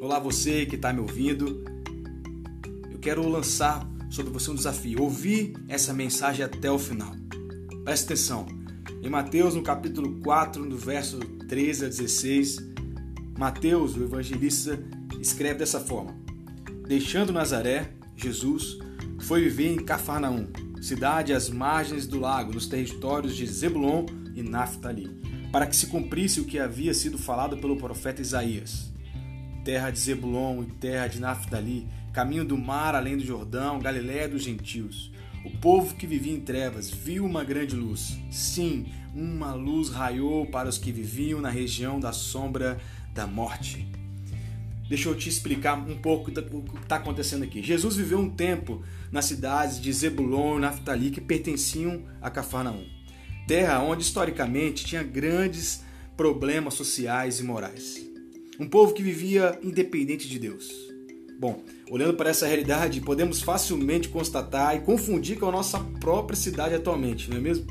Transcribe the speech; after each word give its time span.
Olá, 0.00 0.20
você 0.20 0.64
que 0.64 0.76
está 0.76 0.92
me 0.92 1.00
ouvindo. 1.00 1.64
Eu 2.88 3.00
quero 3.00 3.28
lançar 3.28 3.84
sobre 4.08 4.32
você 4.32 4.48
um 4.48 4.54
desafio. 4.54 5.02
Ouvir 5.02 5.54
essa 5.66 5.92
mensagem 5.92 6.44
até 6.44 6.70
o 6.70 6.78
final. 6.78 7.12
Preste 7.82 8.04
atenção. 8.04 8.46
Em 9.02 9.10
Mateus, 9.10 9.56
no 9.56 9.62
capítulo 9.62 10.20
4, 10.20 10.64
no 10.64 10.76
verso 10.76 11.18
13 11.18 11.86
a 11.86 11.88
16, 11.88 12.58
Mateus, 13.36 13.96
o 13.96 14.04
evangelista, 14.04 14.78
escreve 15.20 15.58
dessa 15.58 15.80
forma: 15.80 16.16
Deixando 16.86 17.32
Nazaré, 17.32 17.90
Jesus 18.14 18.78
foi 19.18 19.42
viver 19.42 19.72
em 19.72 19.84
Cafarnaum, 19.84 20.46
cidade 20.80 21.32
às 21.32 21.50
margens 21.50 22.06
do 22.06 22.20
lago, 22.20 22.54
nos 22.54 22.68
territórios 22.68 23.34
de 23.34 23.44
Zebulon 23.44 24.06
e 24.36 24.44
Naphtali, 24.44 25.10
para 25.50 25.66
que 25.66 25.74
se 25.74 25.88
cumprisse 25.88 26.40
o 26.40 26.44
que 26.44 26.60
havia 26.60 26.94
sido 26.94 27.18
falado 27.18 27.56
pelo 27.56 27.76
profeta 27.76 28.22
Isaías 28.22 28.96
terra 29.68 29.90
de 29.90 29.98
Zebulon 29.98 30.62
e 30.62 30.66
terra 30.80 31.08
de 31.08 31.20
Naphtali, 31.20 31.86
caminho 32.10 32.42
do 32.42 32.56
mar 32.56 32.94
além 32.94 33.18
do 33.18 33.22
Jordão, 33.22 33.78
Galiléia 33.78 34.26
dos 34.26 34.42
gentios. 34.42 35.12
O 35.44 35.50
povo 35.58 35.94
que 35.94 36.06
vivia 36.06 36.32
em 36.32 36.40
trevas 36.40 36.88
viu 36.88 37.26
uma 37.26 37.44
grande 37.44 37.76
luz. 37.76 38.18
Sim, 38.30 38.86
uma 39.14 39.52
luz 39.52 39.90
raiou 39.90 40.46
para 40.46 40.70
os 40.70 40.78
que 40.78 40.90
viviam 40.90 41.38
na 41.38 41.50
região 41.50 42.00
da 42.00 42.12
sombra 42.12 42.80
da 43.12 43.26
morte. 43.26 43.86
Deixa 44.88 45.10
eu 45.10 45.14
te 45.14 45.28
explicar 45.28 45.74
um 45.74 45.98
pouco 45.98 46.30
do 46.30 46.42
que 46.42 46.82
está 46.82 46.96
acontecendo 46.96 47.42
aqui. 47.42 47.62
Jesus 47.62 47.94
viveu 47.94 48.20
um 48.20 48.30
tempo 48.30 48.82
nas 49.12 49.26
cidades 49.26 49.78
de 49.78 49.92
Zebulon 49.92 50.56
e 50.56 50.60
Naphtali 50.62 51.10
que 51.10 51.20
pertenciam 51.20 52.04
a 52.22 52.30
Cafarnaum, 52.30 52.86
terra 53.46 53.82
onde 53.82 54.02
historicamente 54.02 54.86
tinha 54.86 55.02
grandes 55.02 55.84
problemas 56.16 56.72
sociais 56.72 57.38
e 57.38 57.44
morais. 57.44 58.07
Um 58.58 58.66
povo 58.66 58.92
que 58.92 59.02
vivia 59.02 59.56
independente 59.62 60.28
de 60.28 60.36
Deus. 60.36 60.68
Bom, 61.38 61.62
olhando 61.88 62.14
para 62.14 62.30
essa 62.30 62.44
realidade, 62.44 63.00
podemos 63.00 63.40
facilmente 63.40 64.08
constatar 64.08 64.74
e 64.74 64.80
confundir 64.80 65.38
com 65.38 65.46
a 65.46 65.52
nossa 65.52 65.78
própria 66.00 66.36
cidade 66.36 66.74
atualmente, 66.74 67.30
não 67.30 67.36
é 67.36 67.40
mesmo? 67.40 67.66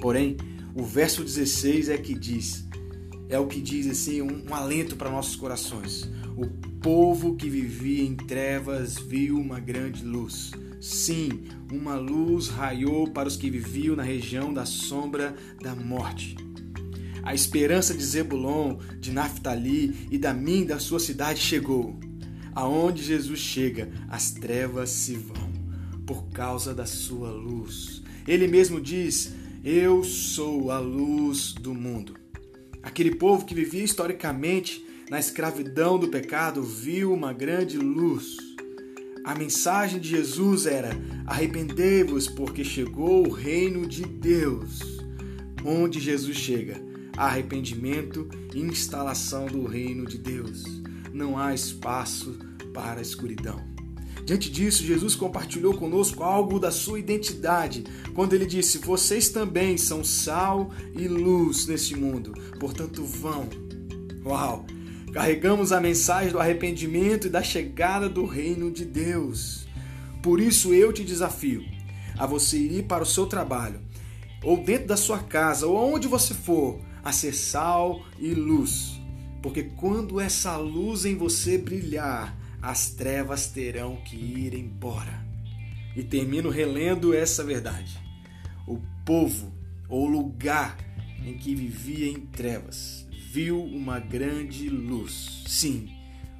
Porém, 0.00 0.36
o 0.74 0.82
verso 0.82 1.22
16 1.22 1.88
é 1.90 1.96
que 1.96 2.14
diz, 2.14 2.66
é 3.28 3.38
o 3.38 3.46
que 3.46 3.60
diz 3.60 3.86
assim, 3.86 4.20
um, 4.20 4.46
um 4.50 4.54
alento 4.54 4.96
para 4.96 5.08
nossos 5.08 5.36
corações. 5.36 6.10
O 6.36 6.48
povo 6.80 7.36
que 7.36 7.48
vivia 7.48 8.02
em 8.02 8.16
trevas 8.16 8.98
viu 8.98 9.36
uma 9.36 9.60
grande 9.60 10.04
luz. 10.04 10.50
Sim, 10.80 11.44
uma 11.70 11.94
luz 11.94 12.48
raiou 12.48 13.06
para 13.06 13.28
os 13.28 13.36
que 13.36 13.48
viviam 13.48 13.94
na 13.94 14.02
região 14.02 14.52
da 14.52 14.66
sombra 14.66 15.36
da 15.62 15.74
morte. 15.76 16.36
A 17.30 17.34
esperança 17.34 17.94
de 17.94 18.04
Zebulon, 18.04 18.78
de 18.98 19.12
Naphtali 19.12 20.08
e 20.10 20.18
da 20.18 20.34
mim, 20.34 20.64
da 20.64 20.80
sua 20.80 20.98
cidade, 20.98 21.38
chegou. 21.38 21.96
Aonde 22.52 23.04
Jesus 23.04 23.38
chega, 23.38 23.88
as 24.08 24.32
trevas 24.32 24.90
se 24.90 25.14
vão, 25.14 25.52
por 26.04 26.26
causa 26.30 26.74
da 26.74 26.84
sua 26.84 27.30
luz. 27.30 28.02
Ele 28.26 28.48
mesmo 28.48 28.80
diz: 28.80 29.32
Eu 29.62 30.02
sou 30.02 30.72
a 30.72 30.80
luz 30.80 31.52
do 31.52 31.72
mundo. 31.72 32.16
Aquele 32.82 33.14
povo 33.14 33.46
que 33.46 33.54
vivia 33.54 33.84
historicamente 33.84 34.84
na 35.08 35.20
escravidão 35.20 36.00
do 36.00 36.08
pecado 36.08 36.64
viu 36.64 37.14
uma 37.14 37.32
grande 37.32 37.78
luz. 37.78 38.38
A 39.24 39.36
mensagem 39.36 40.00
de 40.00 40.08
Jesus 40.08 40.66
era: 40.66 40.90
arrependei-vos, 41.24 42.26
porque 42.26 42.64
chegou 42.64 43.24
o 43.24 43.32
reino 43.32 43.86
de 43.86 44.02
Deus. 44.02 44.80
Onde 45.64 46.00
Jesus 46.00 46.36
chega, 46.36 46.89
arrependimento 47.16 48.28
e 48.54 48.60
instalação 48.60 49.46
do 49.46 49.66
reino 49.66 50.06
de 50.06 50.18
Deus. 50.18 50.64
Não 51.12 51.38
há 51.38 51.54
espaço 51.54 52.38
para 52.72 52.98
a 52.98 53.02
escuridão. 53.02 53.70
Diante 54.24 54.50
disso, 54.50 54.84
Jesus 54.84 55.14
compartilhou 55.14 55.74
conosco 55.74 56.22
algo 56.22 56.60
da 56.60 56.70
sua 56.70 56.98
identidade, 56.98 57.84
quando 58.14 58.34
ele 58.34 58.46
disse: 58.46 58.78
Vocês 58.78 59.28
também 59.28 59.76
são 59.76 60.04
sal 60.04 60.70
e 60.94 61.08
luz 61.08 61.66
neste 61.66 61.96
mundo, 61.96 62.32
portanto 62.58 63.02
vão. 63.04 63.48
Uau! 64.24 64.66
Carregamos 65.12 65.72
a 65.72 65.80
mensagem 65.80 66.30
do 66.30 66.38
arrependimento 66.38 67.26
e 67.26 67.30
da 67.30 67.42
chegada 67.42 68.08
do 68.08 68.24
reino 68.24 68.70
de 68.70 68.84
Deus. 68.84 69.66
Por 70.22 70.40
isso 70.40 70.72
eu 70.72 70.92
te 70.92 71.02
desafio 71.02 71.64
a 72.16 72.26
você 72.26 72.58
ir 72.58 72.84
para 72.84 73.02
o 73.02 73.06
seu 73.06 73.26
trabalho, 73.26 73.80
ou 74.42 74.62
dentro 74.62 74.88
da 74.88 74.96
sua 74.96 75.18
casa, 75.18 75.66
ou 75.66 75.76
aonde 75.76 76.08
você 76.08 76.34
for, 76.34 76.80
a 77.02 77.12
ser 77.12 77.34
sal 77.34 78.04
e 78.18 78.32
luz. 78.32 79.00
Porque 79.42 79.62
quando 79.62 80.20
essa 80.20 80.56
luz 80.56 81.04
em 81.04 81.16
você 81.16 81.58
brilhar, 81.58 82.36
as 82.60 82.90
trevas 82.90 83.46
terão 83.48 83.96
que 83.96 84.16
ir 84.16 84.54
embora. 84.54 85.26
E 85.96 86.02
termino 86.02 86.50
relendo 86.50 87.14
essa 87.14 87.42
verdade. 87.42 87.98
O 88.66 88.78
povo, 89.04 89.52
ou 89.88 90.06
lugar 90.06 90.76
em 91.24 91.34
que 91.34 91.54
vivia 91.54 92.08
em 92.08 92.20
trevas, 92.20 93.06
viu 93.30 93.62
uma 93.62 93.98
grande 93.98 94.68
luz. 94.68 95.42
Sim, 95.46 95.88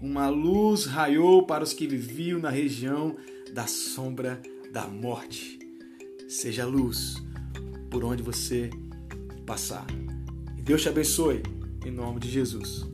uma 0.00 0.28
luz 0.28 0.84
raiou 0.84 1.46
para 1.46 1.64
os 1.64 1.72
que 1.72 1.86
viviam 1.86 2.38
na 2.38 2.50
região 2.50 3.16
da 3.52 3.66
sombra 3.66 4.40
da 4.72 4.86
morte. 4.86 5.58
Seja 6.28 6.64
luz 6.64 7.22
por 7.92 8.02
onde 8.04 8.22
você 8.22 8.70
passar. 9.44 9.86
Deus 10.64 10.80
te 10.80 10.88
abençoe, 10.88 11.42
em 11.84 11.90
nome 11.90 12.20
de 12.20 12.30
Jesus. 12.30 12.90